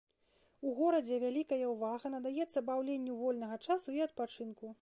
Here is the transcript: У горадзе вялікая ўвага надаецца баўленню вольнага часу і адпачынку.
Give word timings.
У 0.69 0.71
горадзе 0.79 1.19
вялікая 1.25 1.59
ўвага 1.73 2.13
надаецца 2.15 2.67
баўленню 2.71 3.21
вольнага 3.23 3.63
часу 3.69 3.89
і 4.01 4.05
адпачынку. 4.09 4.77